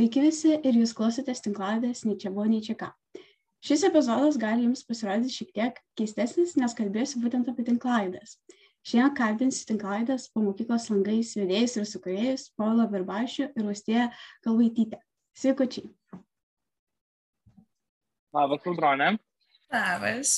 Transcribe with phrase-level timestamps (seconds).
[0.00, 2.86] Sveiki visi ir jūs klausotės tinklaladės nei čia buvo, nei čia ką.
[3.60, 8.38] Šis epizodas gali jums pasirodyti šiek tiek keistesnis, nes kalbėsiu būtent apie tinklalaidas.
[8.80, 14.08] Šiandien kalbinsiu tinklalaidas po mokyklos langais vedėjus ir sukūrėjus Paulo Verbašių ir Ustėją
[14.48, 15.02] Kalvaitytę.
[15.36, 15.92] Sveikučiai.
[18.32, 19.12] Labas, Audronė.
[19.68, 20.34] Labas.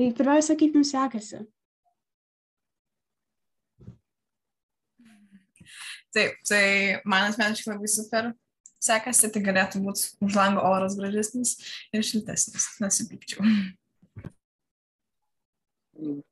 [0.00, 1.44] Tai pirmiausia, kaip jums sekasi?
[6.16, 6.66] Taip, tai
[7.04, 8.34] man asmeniškai labai super
[8.82, 11.56] sekasi, tai galėtų būti už lango oras gražesnis
[11.92, 13.44] ir šiltesnis, nesipykčiau.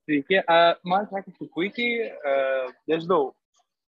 [0.06, 0.38] Sveiki,
[0.86, 2.12] man sekasi puikiai,
[2.86, 3.34] nežinau,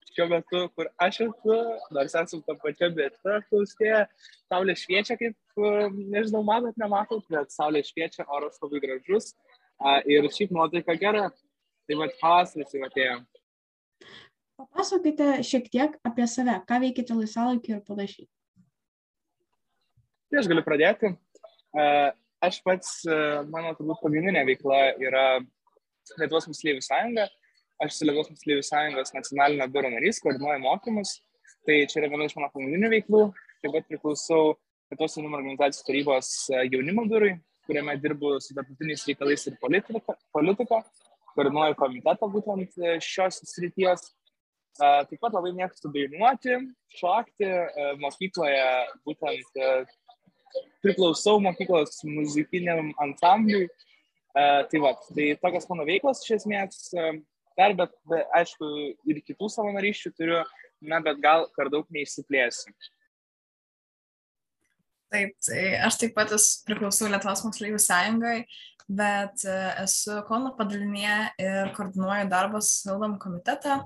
[0.10, 1.58] šiuo metu, kur aš esu,
[1.94, 4.00] nors esu tą pačią vietą, klausėje,
[4.50, 5.36] saulė šviečia, kaip,
[6.16, 9.36] nežinau, matot, nematot, bet saulė šviečia, oras labai gražus
[10.10, 11.28] ir šiaip nuotaika gera,
[11.86, 13.20] tai vad pavasaris jau atėjo.
[14.58, 18.26] Papasakokite šiek tiek apie save, ką veikite laisvalaikį ir panašiai.
[20.28, 21.14] Tai aš galiu pradėti.
[22.44, 22.90] Aš pats,
[23.48, 25.26] mano turbūt pagrindinė veikla yra
[26.20, 27.28] Lietuvos Moksleivių sąjunga.
[27.80, 31.16] Aš esu Lietuvos Moksleivių sąjungos nacionalinio biuro narys, koordinuoju mokymus.
[31.68, 33.22] Tai čia yra viena iš mano pagrindinių veiklų.
[33.64, 34.58] Taip pat priklausau
[34.92, 36.32] Lietuvos jaunimo organizacijos tarybos
[36.74, 37.34] jaunimo biurui,
[37.68, 40.18] kuriame dirbu su tarptautiniais reikalais ir politika.
[40.36, 40.84] politika.
[41.38, 44.10] Koordinuoju komitetą būtent šios srities.
[44.78, 46.60] Taip pat labai mėgstu dainuoti,
[47.00, 47.48] šokti
[48.04, 48.68] mokykloje,
[49.08, 49.64] būtent
[50.86, 53.68] priklausau mokyklos muzikiniam ansambliui.
[54.38, 57.16] Uh, tai va, tai tokios mano veiklos iš esmės, uh,
[57.58, 58.68] dar, bet, bet aišku,
[59.10, 60.44] ir kitų savanorysčių turiu,
[60.86, 62.76] na, bet gal per daug neišsiplėsiu.
[65.08, 66.34] Taip, tai aš taip pat
[66.68, 68.38] priklausau Lietuvos moksleivių sąjungai,
[68.88, 69.44] bet
[69.84, 73.80] esu Kauno padalinėje ir koordinuoju darbus valdom komitetą,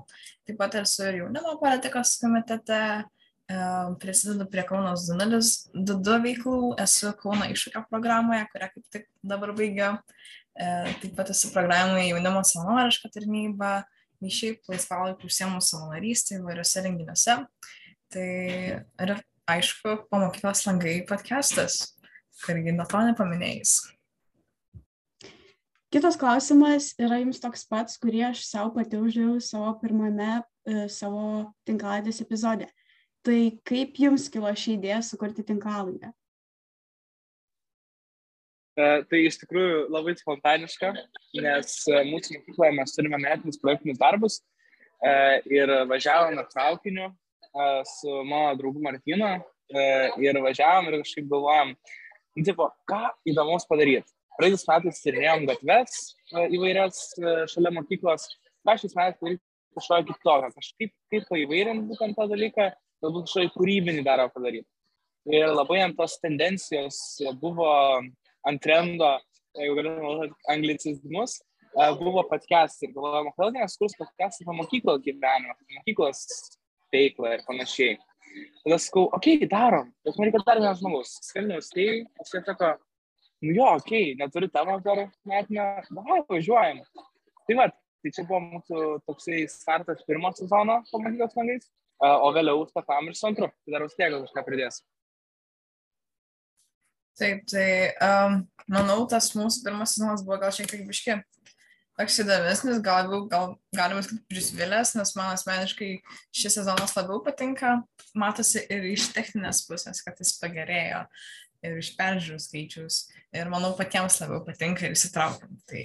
[0.46, 2.80] taip pat esu ir jaunimo politikos komitete,
[4.02, 9.96] prisidedu prie Kaunas 2.2 veiklų, esu Kauno iššūkio programoje, kurią kaip tik dabar baigiu.
[10.52, 13.82] Taip pat esu programoje jaunimo savanoriška tarnyba,
[14.22, 17.38] bei šiaip laisvalaikiu užsiemu savanorystę įvairiose renginiuose.
[18.12, 18.28] Tai
[19.02, 19.14] ir
[19.50, 21.96] aišku, po mokyklos langai podcastas,
[22.44, 23.80] kurgi nuo to nepaminėjus.
[25.92, 31.50] Kitas klausimas yra jums toks pats, kurį aš savo pati uždaviau savo pirmame e, savo
[31.68, 32.70] tinklaladės epizode.
[33.22, 33.38] Tai
[33.68, 36.10] kaip jums kilo ši idėja sukurti tinklalaidę?
[38.72, 40.90] E, tai iš tikrųjų labai spontaniška,
[41.44, 41.74] nes
[42.08, 45.12] mūsų mokykloje mes turime metinius projektinius darbus e,
[45.52, 47.12] ir važiavome traukiniu e,
[47.92, 49.84] su mano draugu Martinu e,
[50.24, 51.76] ir važiavom ir kažkaip galvojom,
[52.36, 54.08] nu, tipo, ką įdomaus padaryti.
[54.38, 55.98] Praeitais metais tyrinėjom gatves
[56.32, 58.30] e, įvairias e, šalia mokyklos,
[58.64, 59.44] ką šiais metais daryti
[59.76, 62.72] kažkokią kitokią, kažkaip kaip paįvairinti būtent tą dalyką,
[63.02, 64.68] galbūt kažkokį kūrybinį darbą padaryti.
[65.30, 66.98] Ir labai ant tos tendencijos
[67.38, 67.70] buvo
[68.48, 69.12] ant trendo,
[69.58, 71.36] jeigu galime naudoti anglicizmus,
[72.00, 76.24] buvo podcast ir galvojama, kodėl neskurs podcast apie mokyklos gyvenimą, mokyklos
[76.92, 77.98] veiklą ir panašiai.
[78.62, 81.12] Tada sakau, okei, okay, darom, bet man reikia dar vienas žmogus.
[81.26, 82.72] Skambinau stėjai, aš jie sako,
[83.44, 86.80] nu jo, okei, okay, neturi tamo dar metinio, davai, važiuojam.
[87.46, 87.68] Tai va,
[88.02, 91.68] tai čia buvo mūsų toksai startas pirmo sezono po mokyklos langais,
[92.02, 93.50] o vėliau startavom ir su antru.
[93.52, 94.86] Tai dar tiek gal kažką pridėsiu.
[97.20, 97.68] Taip, tai
[98.00, 98.38] um,
[98.72, 101.18] manau, tas mūsų pirmas sezonas buvo gal šiek tiek biški
[101.98, 105.90] toks įdomesnis, gal, gal galima sakyti prisvilęs, nes man asmeniškai
[106.34, 107.76] šis sezonas labiau patinka,
[108.18, 111.04] matosi ir iš techninės pusės, kad jis pagerėjo,
[111.62, 113.02] ir iš peržiūrų skaičius,
[113.36, 115.54] ir manau patiems labiau patinka ir įsitraukiam.
[115.68, 115.84] Tai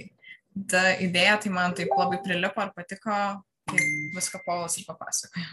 [0.70, 3.20] ta idėja tai man taip labai prilipo ar patiko,
[3.68, 5.48] tai viską Polas ir papasakojo.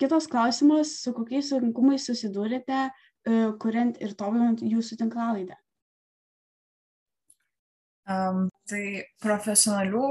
[0.00, 2.86] Kitas klausimas, su kokiais sunkumais susidūrėte,
[3.60, 5.58] kuriant ir tobulinant jūsų tinklalaidę?
[8.10, 10.06] Um, tai profesionalių,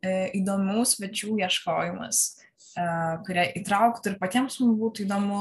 [0.00, 2.20] e, įdomių svečių ieškojimas,
[2.78, 2.84] e,
[3.26, 5.40] kurie įtrauktų ir patiems mums būtų įdomu,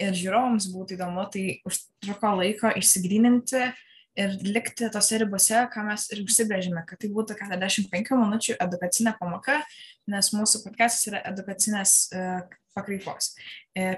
[0.00, 3.60] ir žiūrovams būtų įdomu, tai užtruko laiko išsigryninti
[4.18, 9.60] ir likti tose ribose, ką mes ir užsibrėžėme, kad tai būtų 45 minučių edukacinė pamoka,
[10.10, 12.40] nes mūsų podcastas yra edukacinės uh,
[12.78, 13.32] pakraipos.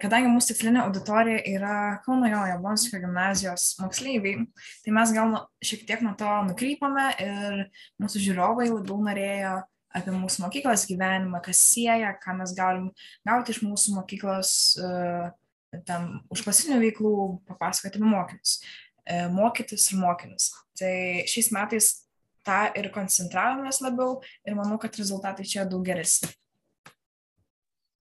[0.03, 4.47] Kadangi mūsų tikslinė auditorija yra Kauno Jojo Bonskio gimnazijos moksleiviai,
[4.85, 7.61] tai mes gal šiek tiek nuo to nukrypame ir
[8.03, 9.61] mūsų žiūrovai labiau norėjo
[9.97, 12.91] apie mūsų mokyklos gyvenimą, kas sieja, ką mes galim
[13.27, 15.33] gauti iš mūsų mokyklos uh,
[15.87, 17.17] tam užklasinių veiklų,
[17.49, 18.61] papasakoti apie mokymus
[19.31, 20.51] mokytis ir mokinius.
[20.79, 21.91] Tai šiais metais
[22.47, 26.31] tą ir koncentravomės labiau ir manau, kad rezultatai čia daug geresni.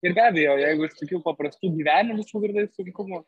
[0.04, 3.22] Ir be abejo, jeigu iš tokių paprastų gyvenimiškų girdai sunkumų,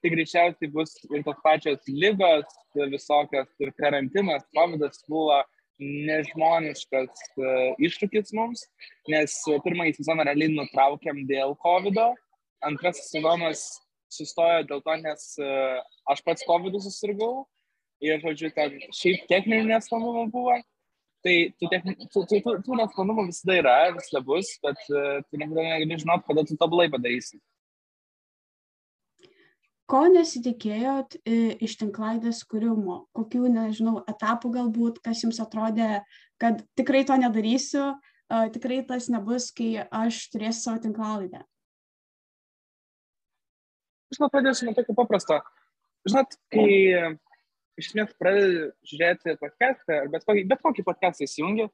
[0.00, 2.54] tai greičiausiai bus ir tos pačios lygos,
[2.94, 5.42] visokios ir karantinas, COVID buvo
[5.82, 8.64] nežmoniškas uh, iššūkis mums,
[9.12, 9.34] nes
[9.66, 12.08] pirmąjį sezoną realiai nutraukėm dėl COVID, -o.
[12.64, 13.66] antrasis sezonas
[14.08, 17.44] sustojo dėl to, nes uh, aš pats COVID susirgau
[18.00, 20.56] ir, žodžiu, ten šiaip techninių nesklandumų buvo.
[21.22, 21.94] Tai tų, techni...
[22.02, 26.24] tų, tų, tų, tų nesklandumų visada yra, visada bus, bet uh, tu niekada negali žinot,
[26.26, 27.38] kada tu tobulai padarysi.
[29.90, 33.02] Ko nesitikėjot iš tinklaidės kūrimo?
[33.14, 36.00] Kokių, nežinau, etapų galbūt, kas jums atrodė,
[36.42, 41.42] kad tikrai to nedarysiu, uh, tikrai tas nebus, kai aš turėsiu savo tinklalaidę?
[44.18, 45.38] Gal pradėsiu nuo tokio paprasto.
[46.08, 46.72] Žinot, kai
[47.80, 51.68] iš esmės pradedi žiūrėti podcastą, bet kokį, bet kokį podcastą įsijungi,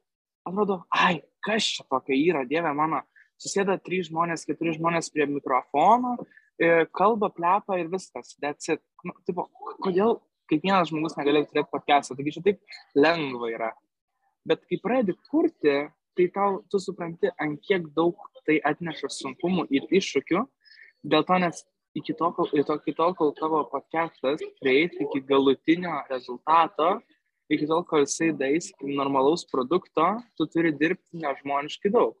[0.47, 3.03] atrodo, ai, kas čia tokia yra, dieve mano,
[3.39, 6.15] susėda trys žmonės, keturi žmonės prie mikrofono,
[6.59, 8.35] e, kalba, plepa ir viskas.
[8.39, 9.47] Nu, tipo,
[9.83, 10.17] kodėl
[10.51, 13.71] kiekvienas žmogus negalėtų turėti podcastą, taigi čia taip lengva yra.
[14.47, 15.75] Bet kai pradedi kurti,
[16.17, 18.17] tai tau, tu supranti, ant kiek daug
[18.47, 20.41] tai atneša sunkumų ir iššūkių,
[21.11, 21.61] dėl to, nes
[21.99, 26.97] iki tol, kol, iki tol, kol tavo podcastas prieis iki galutinio rezultato,
[27.51, 30.07] iki tol, kol jisai dais normalaus produkto,
[30.39, 32.17] tu turi dirbti nežmoniškai daug.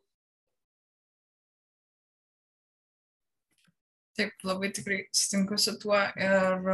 [4.19, 6.65] Taip, labai tikrai sutinku su tuo ir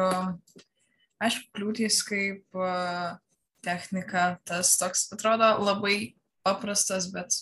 [1.21, 2.63] aišku, kliūtys kaip
[3.65, 6.15] technika, tas toks atrodo labai
[6.45, 7.37] paprastas, bet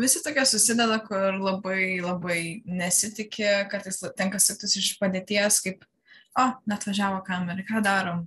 [0.00, 5.84] visi tokie susideda, kur labai labai nesitikė, kartais tenka suktis iš padėties, kaip,
[6.38, 8.24] o, net važiavo kamera, ką darom.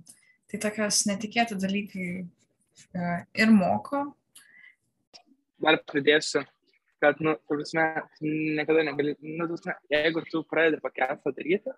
[0.48, 4.06] Tai tokios netikėti dalykai uh, ir moko.
[5.60, 6.44] Dar pridėsiu,
[7.02, 7.84] kad, nu, prasme,
[8.22, 11.74] niekada negali, nu, prasme, jeigu tu pradedi pakestą daryti,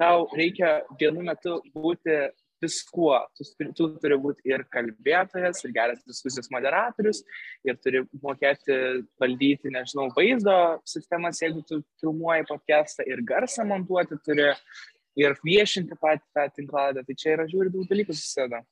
[0.00, 2.16] tau reikia vienu metu būti
[2.62, 3.14] viskuo.
[3.36, 3.46] Tu,
[3.76, 7.22] tu turi būti ir kalbėtojas, ir geras diskusijos moderatorius,
[7.66, 8.78] ir turi mokėti
[9.20, 10.56] valdyti, nežinau, vaizdo
[10.88, 14.50] sistemas, jeigu tu filmuoji podcastą, ir garsą montuoti turi,
[15.18, 17.04] ir viešinti patį tą tinkladą.
[17.06, 18.62] Tai čia yra žiūri daug dalykų susideda.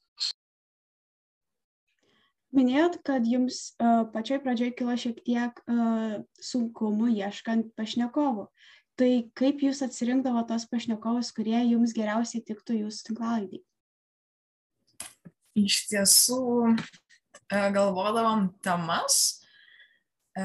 [2.57, 8.47] Minėjot, kad jums uh, pačioj pradžioj kilo šiek tiek uh, sunkumų ieškant pašnekovų.
[8.97, 13.61] Tai kaip jūs atsirinkdavo tos pašnekovus, kurie jums geriausiai tiktų jūsų tinklalaidai?
[15.57, 16.77] Iš tiesų e,
[17.75, 19.41] galvodavom temas,
[20.37, 20.45] e,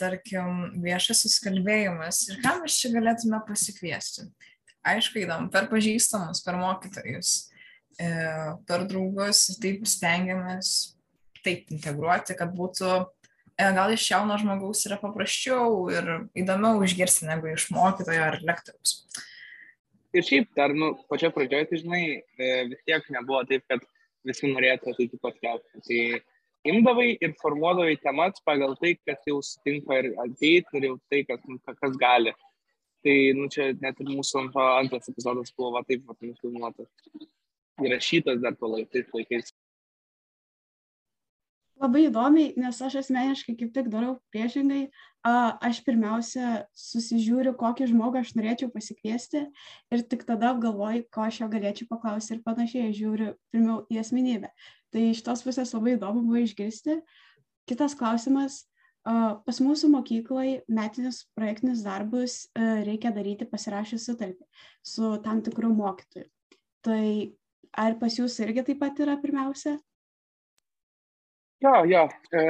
[0.00, 4.28] tarkim, viešasis kalbėjimas ir ką mes čia galėtume pasikviesti.
[4.84, 7.34] Aišku, įdom per pažįstamus, per mokytojus,
[7.98, 8.08] e,
[8.68, 10.74] per draugus ir taip stengiamės
[11.44, 12.90] taip integruoti, kad būtų
[13.54, 16.08] gal iš jauno žmogaus yra paprasčiau ir
[16.40, 18.96] įdomiau išgirsti negu iš mokytojo ar lektoriaus.
[20.14, 22.02] Ir šiaip dar, nu, pačia pradžioje, tai žinai,
[22.70, 23.82] vis tiek nebuvo taip, kad
[24.28, 25.82] visi norėtų ateiti podcast'ą.
[25.88, 31.22] Tai imdavai ir formuodavai temas pagal tai, kas jau sutinka ir ateiti ir jau tai,
[31.28, 32.34] kas, nu, kas gali.
[33.04, 36.88] Tai, nu, čia net ir mūsų antras epizodas buvo va, taip, va, nufilmuotas.
[37.84, 39.52] Įrašytas dar tuo laikais
[41.84, 44.88] labai įdomiai, nes aš asmeniškai kaip tik darau priešingai.
[45.24, 49.46] Aš pirmiausia susižiūriu, kokį žmogų aš norėčiau pasikviesti
[49.94, 54.50] ir tik tada galvoju, ko aš jo galėčiau paklausti ir panašiai žiūriu pirmiau į asmenybę.
[54.92, 56.98] Tai iš tos pusės labai įdomu buvo išgirsti.
[57.70, 58.64] Kitas klausimas.
[59.04, 64.46] Pas mūsų mokyklai metinius projektinius darbus reikia daryti pasirašęs sutartį
[64.80, 66.28] su tam tikru mokytoju.
[66.84, 67.02] Tai
[67.80, 69.76] ar pas jūs irgi taip pat yra pirmiausia?
[71.64, 72.02] Jo, jo.
[72.36, 72.42] E,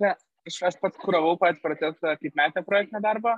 [0.00, 0.12] ne,
[0.48, 3.34] aš, aš pats kuravau patį procesą kaip metę projektinę darbą,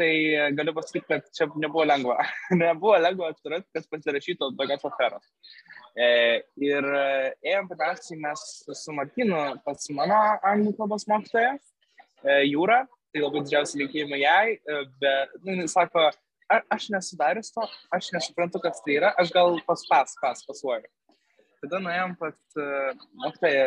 [0.00, 0.12] tai
[0.56, 2.16] galiu pasakyti, kad čia nebuvo lengva.
[2.62, 5.28] nebuvo lengva atsirasti, kas pasirašytų tokios aferos.
[5.92, 6.08] E,
[6.64, 8.46] ir ėjom pirmiausiai mes
[8.80, 11.52] su Martinu pas mano anglų kalbos mokytoją,
[12.24, 12.82] e, Jūra,
[13.12, 16.08] tai labai didžiausi linkėjimai jai, e, bet, nu, jis sako,
[16.48, 20.88] a, aš nesudarius to, aš nesuprantu, kas tai yra, aš gal pas pas, pas pasuoju.
[21.62, 23.66] Tada nuėjom pas uh, mokytoją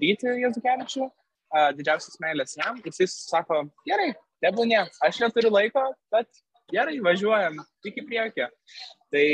[0.00, 2.80] Rytį Jezukevičių, uh, didžiausias meilės jam.
[2.84, 4.10] Jisai sako, gerai,
[4.44, 6.28] tebūnė, aš neturiu laiko, bet
[6.72, 8.48] gerai, važiuojam, tik į priekį.
[9.14, 9.26] Tai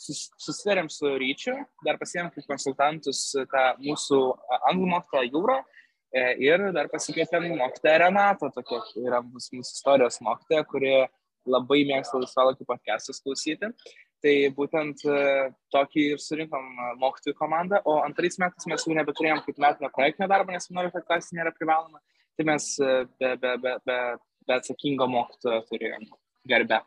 [0.00, 4.20] sus, susitarėm su Ryčiu, dar pasiėmėm kaip konsultantus tą mūsų
[4.70, 10.64] anglų mokytoją Jūrą e, ir dar pasikvietėm mokytoją Renatą, tokia yra mūsų, mūsų istorijos mokytoja,
[10.70, 10.94] kuri
[11.48, 13.72] labai mėgsta laisvalaikį podcastus klausyti.
[14.24, 15.18] Tai būtent e,
[15.70, 20.26] tokį ir surinkom e, mokytojų komandą, o antrais metais mes jau nebeturėjom kaip metinio projektinio
[20.32, 22.02] darbo, nes 11 klasė nėra privaloma.
[22.34, 23.98] Tai mes e, be, be, be, be
[24.48, 26.06] bet atsakingo mokytojo turėjom
[26.48, 26.80] garbę.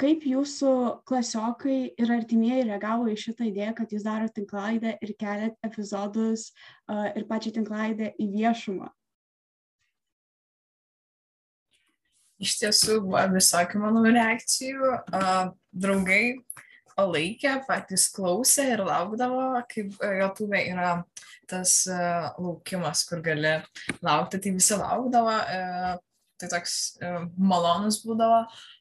[0.00, 0.72] Kaip jūsų
[1.06, 7.12] klasiokai ir artimieji reagavo į šitą idėją, kad jūs darote tinklaidę ir keliat epizodus uh,
[7.12, 8.88] ir pačią tinklaidę į viešumą?
[12.42, 14.96] Iš tiesų buvo visokių mano reakcijų.
[15.72, 16.22] Draugai
[16.96, 20.94] palaikė, patys klausė ir laukdavo, kaip YouTube yra
[21.50, 23.58] tas uh, laukimas, kur gali
[24.04, 25.36] laukti, tai visi laukdavo.
[25.42, 26.00] Uh,
[26.42, 28.40] tai toks uh, malonus būdavo,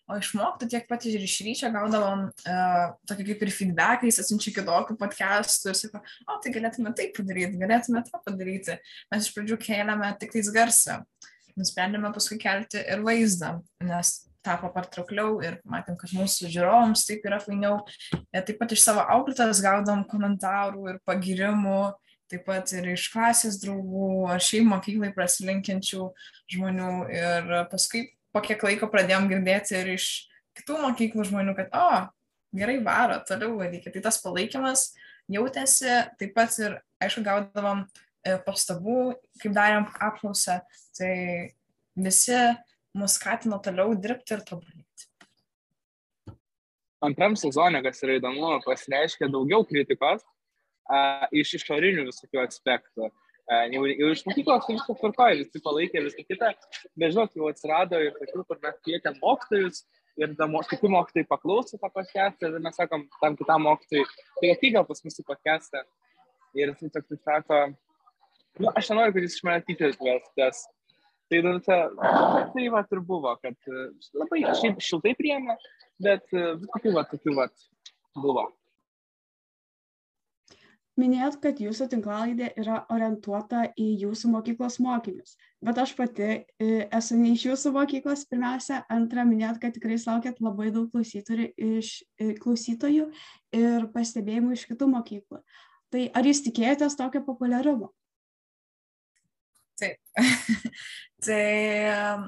[0.09, 4.55] o išmokti tiek pat ir iš ryčio gaudavom uh, tokį kaip ir feedbacką, jis atsiunčia
[4.55, 8.79] kitokių podcastų ir sako, o tai galėtume taip padaryti, galėtume tą padaryti.
[9.13, 11.01] Mes iš pradžių kėlėme tik tais garsą,
[11.59, 14.13] nusprendėme paskui kelti ir vaizdą, nes
[14.45, 17.81] tapo patraukliau ir matėm, kad mūsų žiūrovams taip yra fainiau.
[18.33, 21.91] Taip pat iš savo auklėtas gaudom komentarų ir pagirimų
[22.31, 26.07] taip pat ir iš klasės draugų, ar šiaip mokyklai prasilinkiančių
[26.53, 26.91] žmonių.
[27.11, 30.07] Ir paskui po kiek laiko pradėjom girdėti ir iš
[30.57, 32.05] kitų mokyklų žmonių, kad, o,
[32.55, 33.93] gerai varo, toliau varykit.
[33.95, 34.91] Tai tas palaikymas
[35.31, 37.85] jautėsi, taip pat ir, aišku, gaudavom
[38.45, 40.59] pastabų, kaip darėm apklausą,
[40.97, 41.13] tai
[41.97, 42.37] visi
[42.97, 45.07] mus skatino toliau dirbti ir tobulėti.
[47.01, 50.21] Antram sezonė, kas yra įdomu, pasireiškia daugiau kritikos,
[50.85, 53.09] a, iš išorinių visokių aspektų.
[53.49, 56.51] A, jau, jau iš mokyklos viskas tvarkoja, visi palaikė visą kitą,
[56.93, 59.81] bet žinot, jau atsirado ir tokių, kur mes kvietėm mokytojus
[60.21, 60.35] ir
[60.69, 64.05] kiti mokytojai paklausė tą podcastą ir mes sakom tam kitam mokytojui,
[64.39, 65.83] tai ateik gal pas mus į podcastą.
[66.53, 67.61] Ir jis toks sako,
[68.59, 70.63] nu, aš nenoriu, kad jis iš manęs tyčiojas, nes
[71.31, 71.77] tai, nu, ta,
[72.53, 73.69] tai va ir buvo, kad
[74.19, 75.55] labai šiaip šiltai priėmė,
[76.03, 77.47] bet visokių va tokių va
[78.17, 78.49] buvo.
[80.99, 86.43] Minėjot kad jūsų tinklalaidė yra orientuota į jūsų mokyklos mokinius bet aš pati e,
[86.97, 92.33] esu ne iš jūsų mokyklos pirmiausia antra minėjot kad tikrai sulaukiat labai daug iš e,
[92.41, 93.09] klausytojų
[93.57, 95.41] ir pastebėjimų iš kitų mokyklų.
[95.91, 97.91] Tai ar jūs tikėjotės tokio populiarumo
[99.79, 99.97] taip
[101.25, 101.45] tai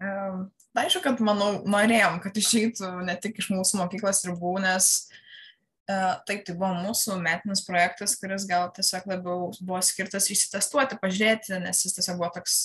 [0.00, 4.90] um, aišku kad manau norėjom kad išeitų ne tik iš mūsų mokyklos ribų nes
[5.86, 11.82] Taip, tai buvo mūsų metinis projektas, kuris gal tiesiog labiau buvo skirtas išsitestuoti, pažiūrėti, nes
[11.84, 12.56] jis tiesiog buvo toks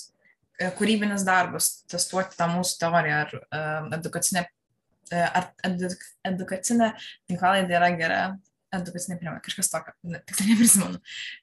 [0.58, 4.42] e, kūrybinis darbas, testuoti tą mūsų teoriją, ar edukacinė,
[5.14, 6.90] e, ar eduk, edukacinė
[7.30, 8.24] tinklalaidė yra gera,
[8.76, 9.94] edukacinė priemonė, kažkas tokio,
[10.28, 11.00] tik tai neprisimenu.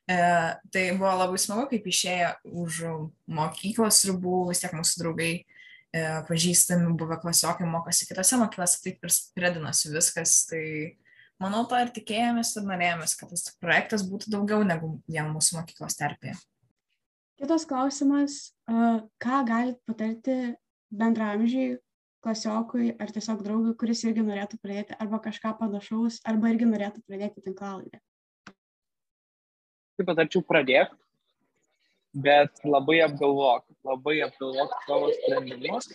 [0.08, 0.18] E,
[0.74, 2.32] tai buvo labai smagu, kaip išėjo
[2.64, 2.80] už
[3.38, 9.16] mokyklos ribų, vis tiek mūsų draugai e, pažįstami, buvę klasiokai mokosi kitose mokyklose, taip ir
[9.36, 10.38] pridinosi viskas.
[10.50, 10.62] Tai,
[11.42, 15.98] manau, to ir tikėjomės ir norėjomės, kad tas projektas būtų daugiau negu vien mūsų mokyklos
[16.00, 16.38] terpėje.
[17.38, 20.56] Kitas klausimas, ką galit patarti
[20.90, 21.76] bendramžiai,
[22.24, 27.44] klasiokui ar tiesiog draugui, kuris irgi norėtų pradėti arba kažką panašaus, arba irgi norėtų pradėti
[27.46, 28.00] tinklalaidę?
[29.98, 30.94] Taip patarčiau pradėti,
[32.14, 35.90] bet labai apgalvok, labai apgalvok savo sprendimus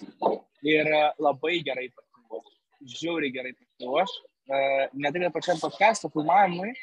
[0.64, 2.54] ir labai gerai pasiruoš,
[3.00, 6.74] žiauriai gerai pasiruoš E, ne tik pačiam podcast'o filmavimui,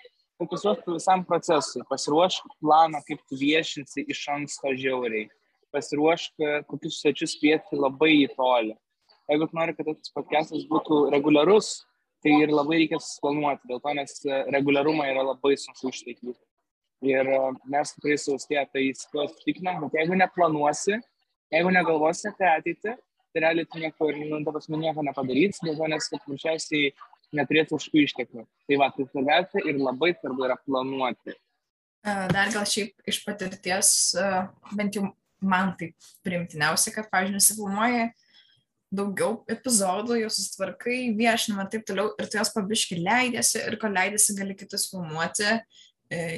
[0.41, 5.27] pasiruošti visam procesui, pasiruošk planą, kaip tu viešinsi iš anksto žiauriai,
[5.75, 8.73] pasiruošk e, kokius svečius kvieti labai į tolį.
[9.31, 11.85] Jeigu nori, kad tas podcast'as būtų reguliarus,
[12.25, 16.35] tai ir labai reikia susiplanuoti, dėl to, nes e, reguliarumą yra labai sunku išlaikyti.
[17.07, 17.29] Ir
[17.71, 20.99] mes tikrai saustėje tai įsitikinam, bet jeigu neplanuosi,
[21.55, 22.97] jeigu negalvosi apie ateitį,
[23.31, 26.91] tai realiai tu nieko, nu, ta prasme, nieko nepadarysi, dėl to, nes paprasčiausiai
[27.39, 28.45] neturėti užtų išteklių.
[28.67, 31.37] Tai va, tai svarbiausia ir labai svarbu yra planuoti.
[32.35, 33.93] Dar gal šiaip iš patirties,
[34.75, 35.07] bent jau
[35.41, 35.93] man tai
[36.27, 38.11] primtiniausia, kad, pavyzdžiui, nesifilmuoji
[38.91, 43.95] daugiau epizodų, jau susitvarkai, viešinimą ir taip toliau, ir tu jos pabiški leidėsi ir kol
[43.95, 45.61] leidėsi gali kitus filmuoti e,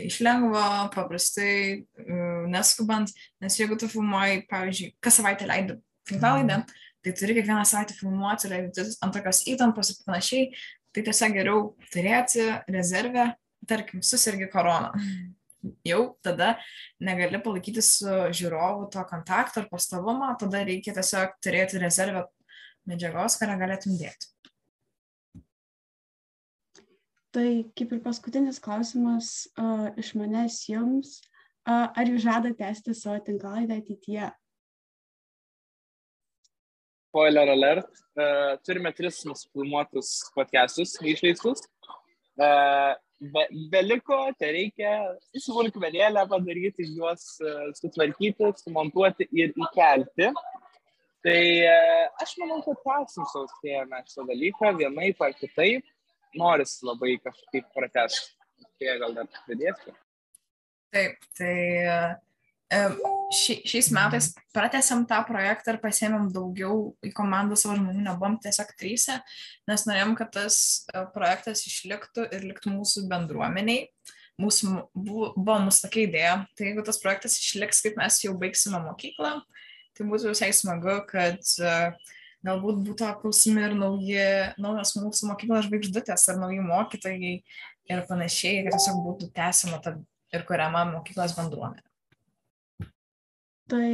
[0.09, 2.21] iš lengvo, paprastai, e,
[2.53, 5.79] neskubant, nes jeigu tu filmuoji, pavyzdžiui, kas savaitę leidai
[6.09, 6.63] tinklalaidę,
[7.03, 10.49] tai turi kiekvieną savaitę filmuoti, leidai ant tokios įtampos ir panašiai,
[10.93, 11.63] tai tiesiog geriau
[11.95, 13.31] turėti rezervę,
[13.69, 14.93] tarkim, susirgi koroną.
[15.87, 16.57] Jau tada
[16.99, 22.25] negali palaikyti su žiūrovu to kontakto ar pastovumo, tada reikia tiesiog turėti rezervę
[22.89, 24.31] medžiagos, kurią galėtum dėti.
[27.33, 27.49] Tai
[27.79, 31.17] kaip ir paskutinis klausimas uh, iš manęs jums,
[31.65, 34.31] uh, ar jūs žada tęsti savo tinklalaidę ateityje?
[37.12, 41.61] spoiler alert, uh, turime tris nusifilmuotus podcastus išleistus.
[42.41, 43.43] Uh, be,
[43.75, 44.95] beliko, tai reikia
[45.45, 47.27] smulkmenėlę padaryti, juos
[47.77, 50.31] sutvarkyti, sumontuoti ir įkelti.
[51.23, 51.41] Tai
[52.23, 55.87] aš manau, kad tęsim sausėjame šitą dalyką vienaip ar kitaip.
[56.38, 58.33] Norisi labai kažkaip pratesti.
[58.81, 59.95] Tai gal dar pridėsiu.
[60.93, 61.57] Taip, tai
[63.33, 68.73] ši, šiais metais pratęsėm tą projektą ir pasėmėm daugiau į komandą savo žmonių, nebuvom tiesiog
[68.81, 69.21] trysia,
[69.69, 70.57] nes norėjom, kad tas
[70.88, 73.88] e, projektas išliktų ir liktų mūsų bendruomeniai.
[74.41, 78.81] Mūsų, buvo, buvo mūsų tokia idėja, tai jeigu tas projektas išliks, kaip mes jau baigsime
[78.81, 79.35] mokyklą,
[79.97, 82.13] tai būtų visai smagu, kad uh,
[82.47, 84.27] galbūt būtų apklausimi ir nauji,
[84.61, 87.35] naujos mūsų mokyklos žvaigždutės ar nauji mokytojai
[87.93, 89.81] ir panašiai, kad tiesiog būtų tęsiama
[90.33, 91.85] ir kuriama mokyklos bendruomenė.
[93.71, 93.93] Tai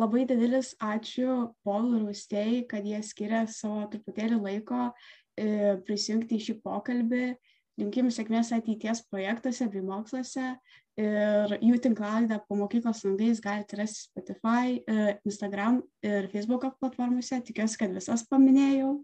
[0.00, 6.46] labai didelis ačiū Paul ir Austėjai, kad jie skiria savo truputėlį laiko e, prisijungti į
[6.46, 7.24] šį pokalbį.
[7.80, 10.52] Linkim sėkmės ateities projektuose bei moksluose
[11.00, 17.40] ir jų tinklalaidą po mokyklos langais galite rasti Spotify, e, Instagram ir Facebook platformose.
[17.46, 18.98] Tikiuosi, kad visas paminėjau.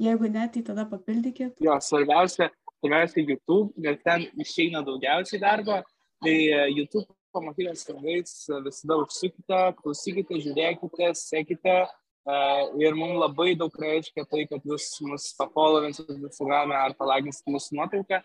[0.00, 1.58] Jeigu ne, tai tada papildykit.
[1.60, 2.48] Jo, svarbiausia,
[2.80, 5.82] pirmiausia, YouTube, nes ten išeina daugiausiai darbo.
[6.24, 8.32] Tai e, YouTube pamokyklos langais
[8.64, 11.76] visada užsukite, klausykite, žiūrėkite, sekite.
[12.80, 18.20] Ir mums labai daug reiškia tai, kad jūs mus papolovinsit Instagram'e ar palaginsit mūsų nuotrauką.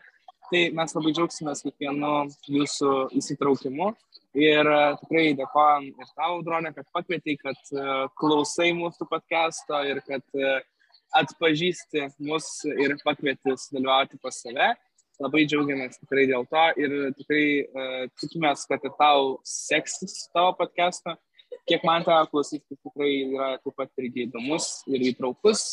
[0.45, 2.11] Tai mes labai džiaugsimės kiekvienu
[2.53, 3.93] jūsų įsitraukimu.
[4.35, 4.67] Ir
[4.99, 7.71] tikrai dėkojom ir tau, Dronė, kad pakvietei, kad
[8.19, 10.25] klausai mūsų podcast'o ir kad
[11.15, 14.73] atpažįsti mus ir pakvieti sudalyvauti pas save
[15.21, 21.15] labai džiaugiamės tikrai dėl to ir tikrai uh, tikimės, kad ir tau seksis tavo podcast'ą.
[21.65, 25.63] Kiek man teko klausyti, tikrai yra taip pat irgi įdomus ir įtraukus.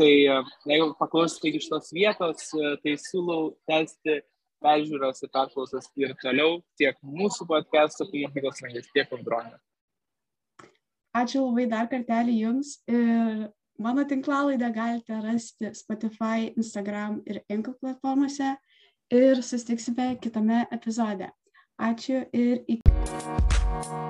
[0.00, 4.20] Tai uh, jeigu paklausyti iš tos vietos, uh, tai siūlau tęsti
[4.64, 9.56] peržiūros ir perklausas ir toliau tiek mūsų podcast'o, tiek mokyklos langės, tiek audronė.
[11.16, 13.48] Ačiū labai dar kartelį Jums ir
[13.82, 18.54] mano tinklalaidą galite rasti Spotify, Instagram ir Enko platformose
[19.10, 21.32] ir susitiksime kitame epizode.
[21.80, 24.09] Ačiū ir iki.